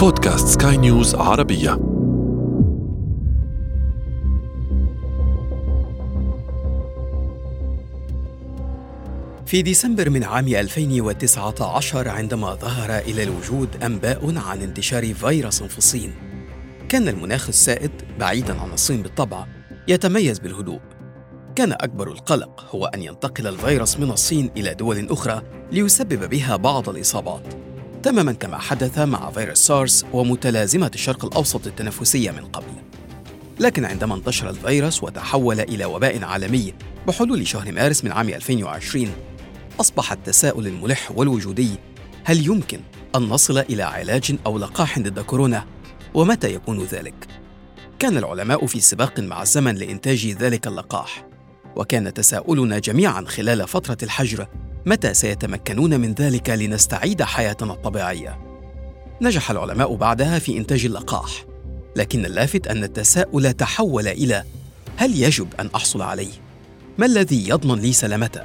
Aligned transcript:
بودكاست 0.00 0.62
سكاي 0.62 0.76
نيوز 0.76 1.14
عربية. 1.14 1.70
في 9.46 9.62
ديسمبر 9.62 10.10
من 10.10 10.24
عام 10.24 10.48
2019 10.48 12.08
عندما 12.08 12.54
ظهر 12.54 12.98
إلى 12.98 13.22
الوجود 13.22 13.68
أنباء 13.82 14.38
عن 14.38 14.62
انتشار 14.62 15.14
فيروس 15.14 15.62
في 15.62 15.78
الصين 15.78 16.12
كان 16.88 17.08
المناخ 17.08 17.48
السائد 17.48 17.90
بعيدا 18.18 18.60
عن 18.60 18.72
الصين 18.72 19.02
بالطبع 19.02 19.46
يتميز 19.88 20.38
بالهدوء. 20.38 20.80
كان 21.56 21.72
أكبر 21.72 22.08
القلق 22.08 22.66
هو 22.74 22.86
أن 22.86 23.02
ينتقل 23.02 23.46
الفيروس 23.46 23.96
من 23.98 24.10
الصين 24.10 24.50
إلى 24.56 24.74
دول 24.74 25.08
أخرى 25.10 25.42
ليسبب 25.72 26.30
بها 26.30 26.56
بعض 26.56 26.88
الإصابات. 26.88 27.69
تماما 28.02 28.32
كما 28.32 28.58
حدث 28.58 28.98
مع 28.98 29.30
فيروس 29.30 29.58
سارس 29.58 30.06
ومتلازمة 30.12 30.90
الشرق 30.94 31.24
الأوسط 31.24 31.66
التنفسية 31.66 32.30
من 32.30 32.44
قبل 32.44 32.72
لكن 33.60 33.84
عندما 33.84 34.14
انتشر 34.14 34.50
الفيروس 34.50 35.02
وتحول 35.02 35.60
إلى 35.60 35.84
وباء 35.84 36.24
عالمي 36.24 36.74
بحلول 37.06 37.46
شهر 37.46 37.72
مارس 37.72 38.04
من 38.04 38.12
عام 38.12 38.28
2020 38.28 39.10
أصبح 39.80 40.12
التساؤل 40.12 40.66
الملح 40.66 41.10
والوجودي 41.10 41.70
هل 42.24 42.46
يمكن 42.46 42.80
أن 43.16 43.22
نصل 43.22 43.58
إلى 43.58 43.82
علاج 43.82 44.36
أو 44.46 44.58
لقاح 44.58 44.98
ضد 44.98 45.20
كورونا؟ 45.20 45.64
ومتى 46.14 46.54
يكون 46.54 46.84
ذلك؟ 46.84 47.26
كان 47.98 48.18
العلماء 48.18 48.66
في 48.66 48.80
سباق 48.80 49.20
مع 49.20 49.42
الزمن 49.42 49.74
لإنتاج 49.74 50.26
ذلك 50.26 50.66
اللقاح 50.66 51.26
وكان 51.76 52.14
تساؤلنا 52.14 52.78
جميعا 52.78 53.24
خلال 53.24 53.68
فترة 53.68 53.98
الحجر 54.02 54.46
متى 54.86 55.14
سيتمكنون 55.14 56.00
من 56.00 56.12
ذلك 56.12 56.50
لنستعيد 56.50 57.22
حياتنا 57.22 57.72
الطبيعية؟ 57.72 58.38
نجح 59.22 59.50
العلماء 59.50 59.94
بعدها 59.94 60.38
في 60.38 60.58
إنتاج 60.58 60.84
اللقاح 60.84 61.44
لكن 61.96 62.26
اللافت 62.26 62.66
أن 62.66 62.84
التساؤل 62.84 63.52
تحول 63.52 64.08
إلى 64.08 64.44
هل 64.96 65.22
يجب 65.22 65.48
أن 65.60 65.70
أحصل 65.74 66.02
عليه؟ 66.02 66.32
ما 66.98 67.06
الذي 67.06 67.48
يضمن 67.48 67.78
لي 67.78 67.92
سلامته؟ 67.92 68.42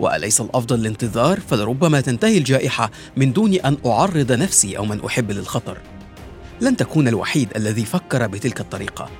وأليس 0.00 0.40
الأفضل 0.40 0.80
الانتظار؟ 0.80 1.40
فلربما 1.40 2.00
تنتهي 2.00 2.38
الجائحة 2.38 2.90
من 3.16 3.32
دون 3.32 3.54
أن 3.54 3.76
أعرض 3.86 4.32
نفسي 4.32 4.78
أو 4.78 4.84
من 4.84 5.04
أحب 5.04 5.30
للخطر. 5.30 5.78
لن 6.60 6.76
تكون 6.76 7.08
الوحيد 7.08 7.48
الذي 7.56 7.84
فكر 7.84 8.26
بتلك 8.26 8.60
الطريقة. 8.60 9.10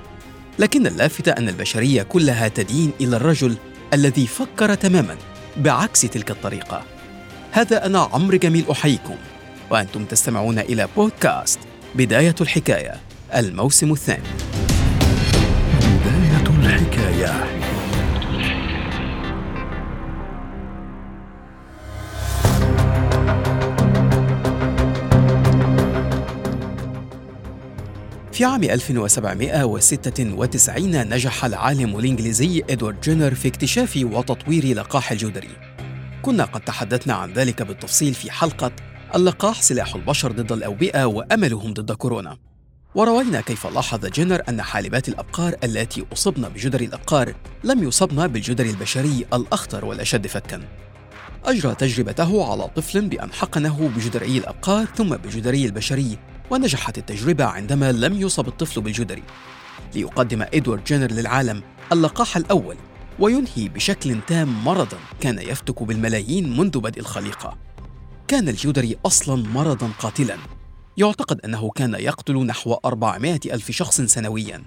لكن 0.59 0.87
اللافت 0.87 1.27
أن 1.27 1.49
البشرية 1.49 2.03
كلها 2.03 2.47
تدين 2.47 2.91
إلى 3.01 3.15
الرجل 3.15 3.55
الذي 3.93 4.27
فكر 4.27 4.73
تماما. 4.75 5.17
بعكس 5.57 6.01
تلك 6.01 6.31
الطريقة. 6.31 6.83
هذا 7.51 7.85
أنا 7.85 7.99
عمرو 8.13 8.37
جميل 8.37 8.65
أحييكم 8.71 9.15
وأنتم 9.71 10.05
تستمعون 10.05 10.59
إلى 10.59 10.87
بودكاست 10.95 11.59
بداية 11.95 12.35
الحكاية 12.41 12.95
الموسم 13.35 13.91
الثاني. 13.91 14.23
بداية 15.81 16.57
الحكاية. 16.59 17.58
في 28.39 28.45
عام 28.45 28.63
1796 28.63 31.09
نجح 31.09 31.45
العالم 31.45 31.99
الإنجليزي 31.99 32.63
إدوارد 32.69 33.01
جينر 33.01 33.35
في 33.35 33.47
اكتشاف 33.47 33.99
وتطوير 34.03 34.75
لقاح 34.75 35.11
الجدري. 35.11 35.49
كنا 36.21 36.45
قد 36.45 36.61
تحدثنا 36.61 37.13
عن 37.13 37.33
ذلك 37.33 37.61
بالتفصيل 37.61 38.13
في 38.13 38.31
حلقة 38.31 38.71
اللقاح 39.15 39.61
سلاح 39.61 39.95
البشر 39.95 40.31
ضد 40.31 40.51
الأوبئة 40.51 41.05
وأملهم 41.05 41.73
ضد 41.73 41.91
كورونا. 41.91 42.37
وروينا 42.95 43.41
كيف 43.41 43.67
لاحظ 43.67 44.05
جينر 44.05 44.41
أن 44.49 44.61
حالبات 44.61 45.09
الأبقار 45.09 45.55
التي 45.63 46.05
أصبن 46.13 46.49
بجدري 46.49 46.85
الأبقار 46.85 47.33
لم 47.63 47.83
يصبن 47.83 48.27
بالجدري 48.27 48.69
البشري 48.69 49.25
الأخطر 49.33 49.85
والأشد 49.85 50.27
فتكاً 50.27 50.61
أجرى 51.45 51.75
تجربته 51.75 52.51
على 52.51 52.67
طفل 52.67 53.01
بأن 53.01 53.33
حقنه 53.33 53.91
بجدري 53.95 54.37
الأبقار 54.37 54.85
ثم 54.85 55.09
بجدري 55.09 55.65
البشري 55.65 56.17
ونجحت 56.49 56.97
التجربة 56.97 57.45
عندما 57.45 57.91
لم 57.91 58.21
يصب 58.21 58.47
الطفل 58.47 58.81
بالجدري. 58.81 59.23
ليقدم 59.95 60.41
إدوارد 60.41 60.83
جينر 60.83 61.11
للعالم 61.11 61.63
اللقاح 61.91 62.37
الأول 62.37 62.75
وينهي 63.19 63.69
بشكل 63.69 64.17
تام 64.27 64.63
مرضا 64.63 64.97
كان 65.21 65.39
يفتك 65.39 65.83
بالملايين 65.83 66.57
منذ 66.57 66.79
بدء 66.79 66.99
الخليقة. 66.99 67.57
كان 68.27 68.49
الجدري 68.49 68.97
أصلا 69.05 69.47
مرضا 69.49 69.89
قاتلا. 69.99 70.37
يعتقد 70.97 71.41
أنه 71.45 71.69
كان 71.69 71.93
يقتل 71.93 72.45
نحو 72.45 72.73
400 72.85 73.39
ألف 73.45 73.71
شخص 73.71 74.01
سنويا. 74.01 74.63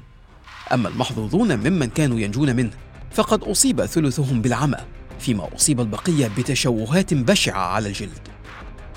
أما 0.73 0.89
المحظوظون 0.89 1.57
ممن 1.57 1.87
كانوا 1.87 2.21
ينجون 2.21 2.57
منه 2.57 2.71
فقد 3.13 3.43
أصيب 3.43 3.85
ثلثهم 3.85 4.43
بالعمى 4.43 4.79
فيما 5.21 5.49
أصيب 5.57 5.81
البقية 5.81 6.31
بتشوهات 6.39 7.15
بشعة 7.15 7.61
على 7.61 7.89
الجلد. 7.89 8.32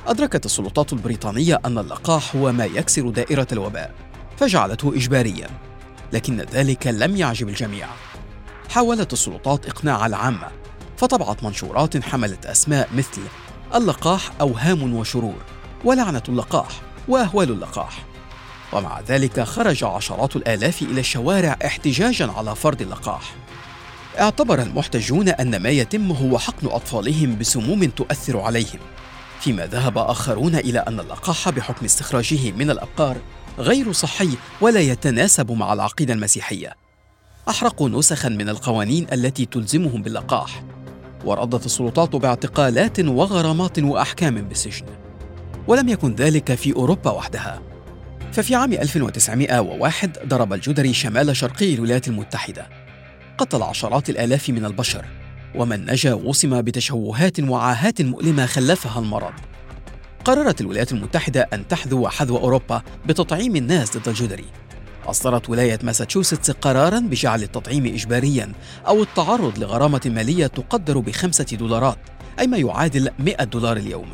أدركت 0.08 0.46
السلطات 0.46 0.94
البريطانية 0.94 1.62
أن 1.66 1.78
اللقاح 1.78 2.36
هو 2.36 2.52
ما 2.52 2.66
يكسر 2.66 3.10
دائرة 3.10 3.48
الوباء 3.52 3.92
فجعلته 4.38 4.94
إجباريا 4.96 5.48
لكن 6.14 6.42
ذلك 6.42 6.88
لم 6.88 7.16
يعجب 7.16 7.50
الجميع. 7.50 7.88
حاولت 8.70 9.14
السلطات 9.14 9.66
إقناع 9.66 10.06
العامة 10.06 10.48
فطبعت 10.98 11.44
منشورات 11.44 12.04
حملت 12.04 12.46
أسماء 12.46 12.90
مثل 12.96 13.22
اللقاح 13.76 14.32
أوهام 14.42 14.94
وشرور 14.94 15.42
ولعنة 15.84 16.24
اللقاح 16.30 16.68
وأهوال 17.08 17.52
اللقاح. 17.52 18.06
ومع 18.74 19.02
ذلك 19.02 19.40
خرج 19.40 19.84
عشرات 19.84 20.36
الآلاف 20.36 20.82
إلى 20.82 21.00
الشوارع 21.00 21.58
احتجاجا 21.66 22.32
على 22.32 22.56
فرض 22.56 22.82
اللقاح. 22.82 23.36
اعتبر 24.20 24.62
المحتجون 24.62 25.30
أن 25.30 25.62
ما 25.62 25.70
يتم 25.70 26.12
هو 26.12 26.40
حقن 26.40 26.68
أطفالهم 26.68 27.38
بسموم 27.38 27.86
تؤثر 27.86 28.40
عليهم. 28.40 28.80
فيما 29.46 29.66
ذهب 29.66 29.98
آخرون 29.98 30.56
إلى 30.56 30.80
أن 30.80 31.00
اللقاح 31.00 31.50
بحكم 31.50 31.86
استخراجه 31.86 32.52
من 32.52 32.72
الأبقار 32.72 33.18
غير 33.60 33.92
صحي 33.92 34.30
ولا 34.62 34.80
يتناسب 34.80 35.52
مع 35.52 35.74
العقيدة 35.74 36.14
المسيحية. 36.14 36.76
أحرقوا 37.50 37.90
نسخا 37.90 38.30
من 38.30 38.50
القوانين 38.50 39.08
التي 39.14 39.46
تلزمهم 39.46 40.02
باللقاح. 40.02 40.64
وردت 41.26 41.66
السلطات 41.66 42.16
باعتقالات 42.16 43.00
وغرامات 43.00 43.80
وأحكام 43.80 44.36
بالسجن. 44.36 44.86
ولم 45.68 45.90
يكن 45.90 46.16
ذلك 46.16 46.56
في 46.56 46.74
أوروبا 46.74 47.12
وحدها. 47.12 47.62
ففي 48.32 48.56
عام 48.56 48.74
1901 48.74 50.18
ضرب 50.28 50.54
الجدري 50.54 50.94
شمال 50.94 51.38
شرقي 51.38 51.74
الولايات 51.74 52.08
المتحدة. 52.08 52.70
قتل 53.38 53.64
عشرات 53.64 54.10
الآلاف 54.10 54.50
من 54.50 54.66
البشر. 54.66 55.06
ومن 55.58 55.86
نجا 55.86 56.14
وصم 56.14 56.62
بتشوهات 56.62 57.40
وعاهات 57.40 58.02
مؤلمة 58.02 58.46
خلفها 58.46 59.00
المرض. 59.00 59.34
قررت 60.26 60.62
الولايات 60.62 60.92
المتحدة 60.92 61.50
أن 61.54 61.68
تحذو 61.68 62.10
حذو 62.10 62.38
أوروبا 62.38 62.82
بتطعيم 63.06 63.56
الناس 63.56 63.98
ضد 63.98 64.08
الجدري. 64.08 64.46
أصدرت 65.06 65.50
ولاية 65.50 65.80
ماساتشوستس 65.84 66.52
قرارا 66.52 67.00
بجعل 67.00 67.44
التطعيم 67.44 67.86
إجباريا 67.86 68.52
أو 68.88 69.04
التعرض 69.04 69.60
لغرامة 69.60 70.02
مالية 70.06 70.48
تقدر 70.48 71.00
بخمسة 71.00 71.46
دولارات 71.46 71.98
أي 72.40 72.48
ما 72.48 72.58
يعادل 72.58 73.10
100 73.20 73.44
دولار 73.44 73.78
اليوم. 73.78 74.10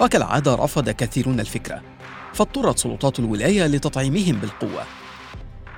وكالعادة 0.00 0.54
رفض 0.54 0.90
كثيرون 0.90 1.40
الفكرة. 1.40 1.82
فاضطرت 2.34 2.78
سلطات 2.78 3.18
الولاية 3.18 3.66
لتطعيمهم 3.66 4.36
بالقوة. 4.40 4.82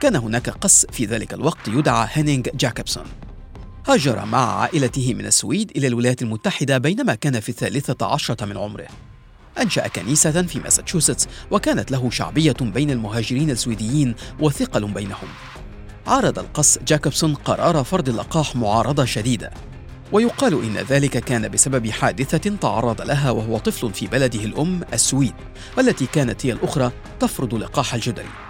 كان 0.00 0.16
هناك 0.16 0.50
قس 0.50 0.86
في 0.92 1.04
ذلك 1.04 1.34
الوقت 1.34 1.68
يدعى 1.68 2.08
هينينغ 2.12 2.42
جاكوبسون 2.54 3.04
هاجر 3.88 4.24
مع 4.24 4.60
عائلته 4.60 5.14
من 5.14 5.26
السويد 5.26 5.72
إلى 5.76 5.86
الولايات 5.86 6.22
المتحدة 6.22 6.78
بينما 6.78 7.14
كان 7.14 7.40
في 7.40 7.48
الثالثة 7.48 8.06
عشرة 8.06 8.44
من 8.44 8.56
عمره. 8.56 8.86
أنشأ 9.58 9.88
كنيسة 9.88 10.42
في 10.42 10.58
ماساتشوستس 10.58 11.28
وكانت 11.50 11.90
له 11.90 12.10
شعبية 12.10 12.56
بين 12.60 12.90
المهاجرين 12.90 13.50
السويديين 13.50 14.14
وثقل 14.40 14.84
بينهم. 14.92 15.28
عارض 16.06 16.38
القس 16.38 16.78
جاكوبسون 16.78 17.34
قرار 17.34 17.84
فرض 17.84 18.08
اللقاح 18.08 18.56
معارضة 18.56 19.04
شديدة 19.04 19.50
ويقال 20.12 20.62
إن 20.62 20.76
ذلك 20.76 21.18
كان 21.18 21.48
بسبب 21.48 21.90
حادثة 21.90 22.56
تعرض 22.56 23.00
لها 23.00 23.30
وهو 23.30 23.58
طفل 23.58 23.94
في 23.94 24.06
بلده 24.06 24.44
الأم 24.44 24.80
السويد 24.92 25.34
والتي 25.76 26.06
كانت 26.06 26.46
هي 26.46 26.52
الأخرى 26.52 26.92
تفرض 27.20 27.54
لقاح 27.54 27.94
الجدري. 27.94 28.49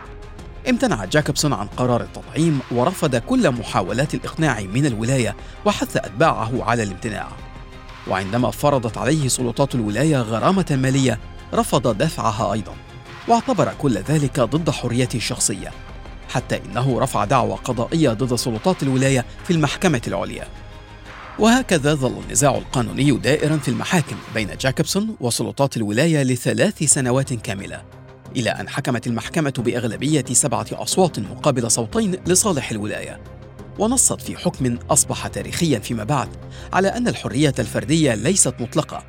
امتنع 0.69 1.05
جاكوبسون 1.05 1.53
عن 1.53 1.67
قرار 1.67 2.01
التطعيم 2.01 2.61
ورفض 2.71 3.17
كل 3.17 3.51
محاولات 3.51 4.15
الإقناع 4.15 4.61
من 4.61 4.87
الولاية 4.87 5.37
وحث 5.65 5.97
أتباعه 5.97 6.65
على 6.65 6.83
الامتناع. 6.83 7.29
وعندما 8.09 8.51
فرضت 8.51 8.99
عليه 8.99 9.29
سلطات 9.29 9.75
الولاية 9.75 10.17
غرامة 10.17 10.67
مالية 10.71 11.19
رفض 11.55 11.97
دفعها 11.99 12.53
أيضا 12.53 12.73
واعتبر 13.29 13.75
كل 13.79 13.99
ذلك 13.99 14.41
ضد 14.41 14.71
حريته 14.71 15.17
الشخصية 15.17 15.73
حتى 16.29 16.61
إنه 16.67 17.01
رفع 17.01 17.25
دعوى 17.25 17.59
قضائية 17.65 18.11
ضد 18.11 18.35
سلطات 18.35 18.83
الولاية 18.83 19.25
في 19.45 19.53
المحكمة 19.53 20.03
العليا. 20.07 20.45
وهكذا 21.39 21.95
ظل 21.95 22.23
النزاع 22.27 22.55
القانوني 22.55 23.11
دائرا 23.11 23.57
في 23.57 23.69
المحاكم 23.69 24.17
بين 24.35 24.49
جاكوبسون 24.61 25.17
وسلطات 25.21 25.77
الولاية 25.77 26.23
لثلاث 26.23 26.83
سنوات 26.83 27.35
كاملة. 27.35 28.00
إلى 28.37 28.50
أن 28.50 28.69
حكمت 28.69 29.06
المحكمة 29.06 29.55
بأغلبية 29.59 30.25
سبعة 30.32 30.67
أصوات 30.73 31.19
مقابل 31.19 31.71
صوتين 31.71 32.17
لصالح 32.27 32.71
الولاية. 32.71 33.21
ونصت 33.79 34.21
في 34.21 34.37
حكم 34.37 34.79
أصبح 34.91 35.27
تاريخيا 35.27 35.79
فيما 35.79 36.05
بعد 36.05 36.29
على 36.73 36.88
أن 36.88 37.09
الحرية 37.09 37.55
الفردية 37.59 38.15
ليست 38.15 38.55
مطلقة 38.61 39.05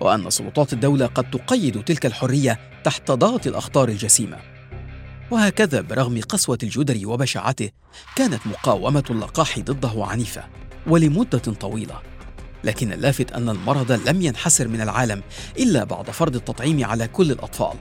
وأن 0.00 0.30
سلطات 0.30 0.72
الدولة 0.72 1.06
قد 1.06 1.30
تقيد 1.30 1.84
تلك 1.84 2.06
الحرية 2.06 2.60
تحت 2.84 3.10
ضغط 3.10 3.46
الأخطار 3.46 3.88
الجسيمة. 3.88 4.36
وهكذا 5.30 5.80
برغم 5.80 6.20
قسوة 6.28 6.58
الجدري 6.62 7.06
وبشاعته 7.06 7.70
كانت 8.16 8.46
مقاومة 8.46 9.04
اللقاح 9.10 9.58
ضده 9.58 10.04
عنيفة 10.04 10.44
ولمدة 10.86 11.38
طويلة. 11.38 12.00
لكن 12.64 12.92
اللافت 12.92 13.32
أن 13.32 13.48
المرض 13.48 13.92
لم 14.08 14.22
ينحسر 14.22 14.68
من 14.68 14.80
العالم 14.80 15.22
إلا 15.58 15.84
بعد 15.84 16.10
فرض 16.10 16.36
التطعيم 16.36 16.84
على 16.84 17.08
كل 17.08 17.30
الأطفال. 17.30 17.74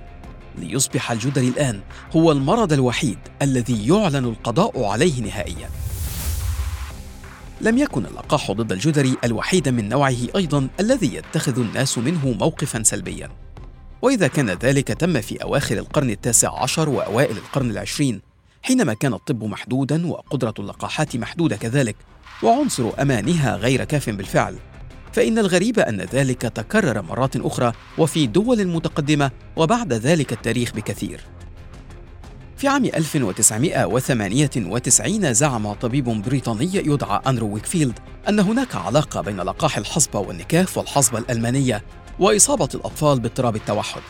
ليصبح 0.60 1.12
الجدري 1.12 1.48
الآن 1.48 1.82
هو 2.16 2.32
المرض 2.32 2.74
الوحيد 2.74 3.18
الذي 3.42 3.88
يعلن 3.88 4.26
القضاء 4.26 4.84
عليه 4.84 5.22
نهائياً. 5.22 5.70
لم 7.62 7.78
يكن 7.78 8.06
اللقاح 8.06 8.52
ضد 8.52 8.72
الجدري 8.72 9.18
الوحيد 9.24 9.70
من 9.70 9.90
نوعه 9.90 10.16
أيضا 10.36 10.68
الذي 10.80 11.16
يتخذ 11.16 11.60
الناس 11.60 11.98
منه 11.98 12.36
موقفا 12.40 12.84
سلبيا. 12.84 13.30
وإذا 14.02 14.28
كان 14.28 14.50
ذلك 14.50 14.88
تم 14.88 15.22
في 15.22 15.44
أواخر 15.44 15.78
القرن 15.78 16.10
التاسع 16.10 16.64
عشر 16.64 16.90
وأوائل 16.90 17.38
القرن 17.38 17.70
العشرين 17.70 18.22
حينما 18.62 18.94
كان 18.94 19.14
الطب 19.14 19.44
محدودا 19.44 20.08
وقدرة 20.08 20.54
اللقاحات 20.60 21.16
محدودة 21.16 21.56
كذلك 21.56 21.96
وعنصر 22.44 23.02
أمانها 23.02 23.56
غير 23.56 23.84
كاف 23.84 24.10
بالفعل. 24.10 24.56
فإن 25.16 25.40
الغريب 25.40 25.80
أن 25.80 26.02
ذلك 26.02 26.42
تكرر 26.42 27.02
مرات 27.02 27.36
أخرى 27.36 27.72
وفي 27.98 28.28
دول 28.28 28.68
متقدمة 28.68 29.32
وبعد 29.56 29.94
ذلك 29.94 30.34
التاريخ 30.34 30.74
بكثير 30.74 31.22
في 32.58 32.68
عام 32.68 32.86
1998 32.86 35.34
زعم 35.34 35.74
طبيب 35.74 36.06
بريطاني 36.06 36.70
يدعى 36.74 37.22
أندرو 37.28 37.48
ويكفيلد 37.48 38.00
أن 38.30 38.40
هناك 38.40 38.76
علاقة 38.76 39.22
بين 39.22 39.42
لقاح 39.42 39.78
الحصبة 39.78 40.20
والنكاف 40.20 40.78
والحصبة 40.78 41.20
الألمانية 41.20 41.84
وإصابة 42.20 42.70
الأطفال 42.76 43.20
باضطراب 43.20 43.56
التوحد. 43.56 44.02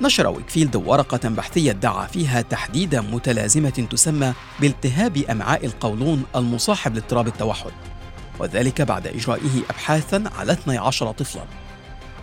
نشر 0.00 0.26
ويكفيلد 0.26 0.76
ورقة 0.76 1.28
بحثية 1.28 1.72
دعا 1.72 2.06
فيها 2.06 2.40
تحديد 2.40 2.96
متلازمة 2.96 3.86
تسمى 3.90 4.32
بالتهاب 4.60 5.16
أمعاء 5.16 5.66
القولون 5.66 6.22
المصاحب 6.36 6.94
لاضطراب 6.94 7.26
التوحد، 7.26 7.72
وذلك 8.38 8.82
بعد 8.82 9.06
إجرائه 9.06 9.62
أبحاثا 9.70 10.24
على 10.38 10.52
12 10.52 11.12
طفلا. 11.12 11.42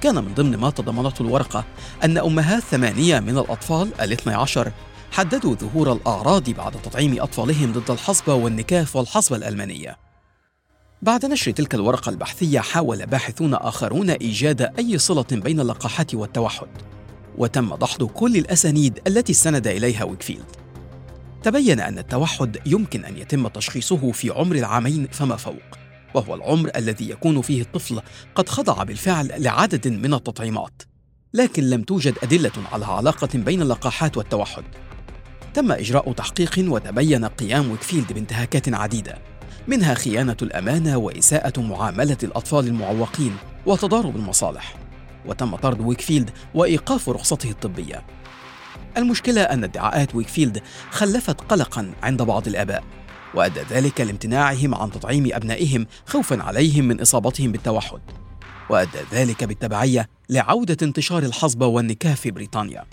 كان 0.01 0.15
من 0.15 0.33
ضمن 0.33 0.57
ما 0.57 0.69
تضمنته 0.69 1.21
الورقة 1.21 1.63
أن 2.03 2.17
أمهات 2.17 2.63
ثمانية 2.63 3.19
من 3.19 3.37
الأطفال 3.37 4.01
الاثني 4.01 4.33
عشر 4.33 4.71
حددوا 5.11 5.55
ظهور 5.55 5.93
الأعراض 5.93 6.49
بعد 6.49 6.71
تطعيم 6.71 7.21
أطفالهم 7.21 7.71
ضد 7.71 7.91
الحصبة 7.91 8.33
والنكاف 8.33 8.95
والحصبة 8.95 9.37
الألمانية. 9.37 9.97
بعد 11.01 11.25
نشر 11.25 11.51
تلك 11.51 11.75
الورقة 11.75 12.09
البحثية 12.09 12.59
حاول 12.59 13.05
باحثون 13.05 13.53
آخرون 13.53 14.09
إيجاد 14.09 14.61
أي 14.61 14.97
صلة 14.97 15.25
بين 15.31 15.59
اللقاحات 15.59 16.15
والتوحد، 16.15 16.67
وتم 17.37 17.75
دحض 17.75 18.03
كل 18.03 18.37
الأسانيد 18.37 18.99
التي 19.07 19.31
استند 19.31 19.67
إليها 19.67 20.03
ويكفيلد. 20.03 20.45
تبين 21.43 21.79
أن 21.79 21.97
التوحد 21.97 22.59
يمكن 22.65 23.05
أن 23.05 23.17
يتم 23.17 23.47
تشخيصه 23.47 24.11
في 24.11 24.29
عمر 24.29 24.55
العامين 24.55 25.07
فما 25.11 25.35
فوق، 25.35 25.82
وهو 26.13 26.35
العمر 26.35 26.71
الذي 26.75 27.09
يكون 27.09 27.41
فيه 27.41 27.61
الطفل 27.61 28.01
قد 28.35 28.49
خضع 28.49 28.83
بالفعل 28.83 29.43
لعدد 29.43 29.87
من 29.87 30.13
التطعيمات. 30.13 30.81
لكن 31.33 31.63
لم 31.69 31.81
توجد 31.81 32.15
أدلة 32.23 32.51
على 32.71 32.85
علاقة 32.85 33.29
بين 33.33 33.61
اللقاحات 33.61 34.17
والتوحد، 34.17 34.63
تم 35.53 35.71
إجراء 35.71 36.11
تحقيق 36.13 36.51
وتبين 36.57 37.25
قيام 37.25 37.71
ويكفيلد 37.71 38.13
بانتهاكات 38.13 38.73
عديدة 38.73 39.17
منها 39.67 39.93
خيانة 39.93 40.37
الأمانة 40.41 40.97
وإساءة 40.97 41.61
معاملة 41.61 42.17
الأطفال 42.23 42.67
المعوقين 42.67 43.35
وتضارب 43.65 44.15
المصالح. 44.15 44.75
وتم 45.25 45.55
طرد 45.55 45.81
ويكفيلد 45.81 46.29
وإيقاف 46.53 47.09
رخصته 47.09 47.49
الطبية. 47.49 48.01
المشكلة 48.97 49.41
أن 49.41 49.63
ادعاءات 49.63 50.15
ويكفيلد 50.15 50.61
خلفت 50.91 51.41
قلقا 51.41 51.93
عند 52.03 52.21
بعض 52.21 52.47
الآباء. 52.47 52.83
وأدى 53.33 53.59
ذلك 53.69 54.01
لامتناعهم 54.01 54.75
عن 54.75 54.91
تطعيم 54.91 55.29
أبنائهم 55.33 55.87
خوفا 56.05 56.43
عليهم 56.43 56.85
من 56.85 57.01
إصابتهم 57.01 57.51
بالتوحد. 57.51 57.99
وأدى 58.69 58.99
ذلك 59.11 59.43
بالتبعية 59.43 60.09
لعودة 60.29 60.77
انتشار 60.81 61.23
الحصبة 61.23 61.65
والنكاف 61.65 62.15
في 62.15 62.31
بريطانيا. 62.31 62.85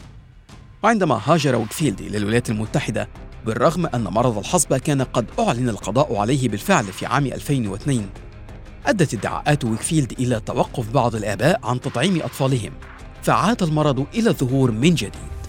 وعندما 0.82 1.20
هاجر 1.24 1.56
ويكفيلد 1.56 2.00
إلى 2.00 2.18
الولايات 2.18 2.50
المتحدة 2.50 3.08
بالرغم 3.46 3.86
أن 3.86 4.04
مرض 4.04 4.38
الحصبة 4.38 4.78
كان 4.78 5.02
قد 5.02 5.26
أعلن 5.38 5.68
القضاء 5.68 6.16
عليه 6.16 6.48
بالفعل 6.48 6.84
في 6.84 7.06
عام 7.06 7.26
2002 7.26 8.06
أدت 8.86 9.14
ادعاءات 9.14 9.64
ويكفيلد 9.64 10.12
إلى 10.12 10.40
توقف 10.40 10.90
بعض 10.90 11.14
الآباء 11.14 11.60
عن 11.64 11.80
تطعيم 11.80 12.22
أطفالهم 12.22 12.72
فعاد 13.22 13.62
المرض 13.62 14.06
إلى 14.14 14.30
الظهور 14.30 14.70
من 14.70 14.94
جديد. 14.94 15.39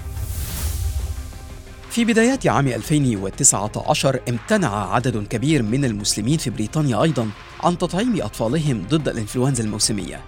في 1.91 2.05
بدايات 2.05 2.47
عام 2.47 2.67
2019 2.67 4.19
امتنع 4.29 4.93
عدد 4.93 5.27
كبير 5.27 5.63
من 5.63 5.85
المسلمين 5.85 6.37
في 6.37 6.49
بريطانيا 6.49 7.03
أيضا 7.03 7.29
عن 7.63 7.77
تطعيم 7.77 8.21
أطفالهم 8.21 8.85
ضد 8.89 9.09
الإنفلونزا 9.09 9.63
الموسمية 9.63 10.21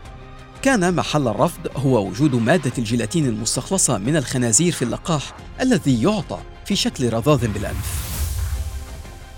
كان 0.62 0.96
محل 0.96 1.28
الرفض 1.28 1.68
هو 1.76 2.08
وجود 2.08 2.36
مادة 2.36 2.72
الجيلاتين 2.78 3.26
المستخلصة 3.26 3.98
من 3.98 4.16
الخنازير 4.16 4.72
في 4.72 4.82
اللقاح 4.82 5.36
الذي 5.62 6.04
يعطى 6.04 6.40
في 6.66 6.76
شكل 6.76 7.14
رذاذ 7.14 7.48
بالأنف. 7.48 8.14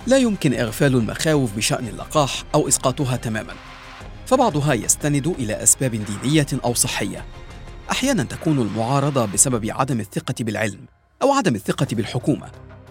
لا 0.08 0.18
يمكن 0.18 0.54
إغفال 0.54 0.96
المخاوف 0.96 1.56
بشأن 1.56 1.88
اللقاح 1.88 2.44
أو 2.56 2.68
إسقاطها 2.68 3.16
تماما، 3.16 3.54
فبعضها 4.26 4.74
يستند 4.74 5.28
إلى 5.28 5.64
أسباب 5.64 5.92
دينية 5.92 6.48
أو 6.66 6.74
صحية. 6.74 7.26
أحيانا 7.92 8.24
تكون 8.24 8.60
المعارضة 8.60 9.26
بسبب 9.26 9.66
عدم 9.72 10.00
الثقة 10.00 10.36
بالعلم 10.40 10.95
أو 11.22 11.32
عدم 11.32 11.56
الثقة 11.56 11.88
بالحكومة 11.92 12.48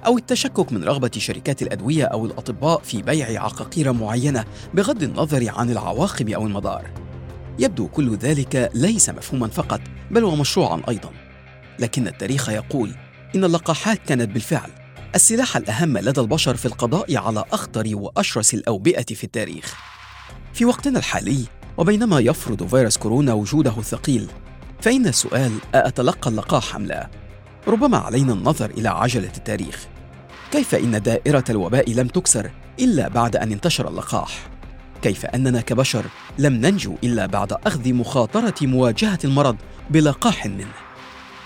أو 0.06 0.18
التشكك 0.18 0.72
من 0.72 0.84
رغبة 0.84 1.10
شركات 1.18 1.62
الأدوية 1.62 2.04
أو 2.04 2.26
الأطباء 2.26 2.80
في 2.82 3.02
بيع 3.02 3.44
عقاقير 3.44 3.92
معينة 3.92 4.44
بغض 4.74 5.02
النظر 5.02 5.50
عن 5.56 5.70
العواقب 5.70 6.28
أو 6.28 6.46
المضار. 6.46 6.90
يبدو 7.58 7.88
كل 7.88 8.16
ذلك 8.16 8.70
ليس 8.74 9.10
مفهوما 9.10 9.48
فقط 9.48 9.80
بل 10.10 10.24
ومشروعا 10.24 10.82
أيضا. 10.88 11.10
لكن 11.78 12.06
التاريخ 12.06 12.48
يقول 12.48 12.94
إن 13.34 13.44
اللقاحات 13.44 13.98
كانت 14.06 14.30
بالفعل 14.30 14.70
السلاح 15.14 15.56
الأهم 15.56 15.98
لدى 15.98 16.20
البشر 16.20 16.56
في 16.56 16.66
القضاء 16.66 17.16
على 17.16 17.44
أخطر 17.52 17.90
وأشرس 17.92 18.54
الأوبئة 18.54 19.14
في 19.14 19.24
التاريخ. 19.24 19.74
في 20.52 20.64
وقتنا 20.64 20.98
الحالي 20.98 21.44
وبينما 21.78 22.20
يفرض 22.20 22.66
فيروس 22.66 22.96
كورونا 22.96 23.32
وجوده 23.32 23.78
الثقيل 23.78 24.28
فإن 24.80 25.06
السؤال 25.06 25.52
أأتلقى 25.74 26.30
اللقاح 26.30 26.76
أم 26.76 26.86
لا؟ 26.86 27.23
ربما 27.66 27.98
علينا 27.98 28.32
النظر 28.32 28.70
إلى 28.70 28.88
عجلة 28.88 29.32
التاريخ. 29.36 29.86
كيف 30.52 30.74
إن 30.74 31.02
دائرة 31.02 31.44
الوباء 31.50 31.92
لم 31.92 32.08
تكسر 32.08 32.50
إلا 32.80 33.08
بعد 33.08 33.36
أن 33.36 33.52
انتشر 33.52 33.88
اللقاح؟ 33.88 34.46
كيف 35.02 35.26
أننا 35.26 35.60
كبشر 35.60 36.04
لم 36.38 36.52
ننجو 36.52 36.96
إلا 37.04 37.26
بعد 37.26 37.52
أخذ 37.52 37.92
مخاطرة 37.92 38.54
مواجهة 38.62 39.18
المرض 39.24 39.56
بلقاح 39.90 40.46
منه؟ 40.46 40.72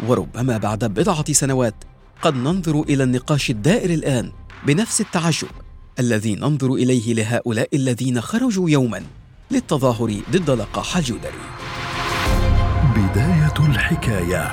وربما 0.06 0.58
بعد 0.58 0.84
بضعة 0.84 1.32
سنوات 1.32 1.74
قد 2.22 2.34
ننظر 2.34 2.82
إلى 2.82 3.04
النقاش 3.04 3.50
الدائر 3.50 3.90
الآن 3.90 4.32
بنفس 4.66 5.00
التعجب 5.00 5.48
الذي 5.98 6.34
ننظر 6.34 6.74
إليه 6.74 7.14
لهؤلاء 7.14 7.68
الذين 7.76 8.20
خرجوا 8.20 8.70
يوما 8.70 9.02
للتظاهر 9.50 10.20
ضد 10.30 10.50
لقاح 10.50 10.96
الجدري 10.96 11.48
بداية 12.96 13.66
الحكاية. 13.68 14.44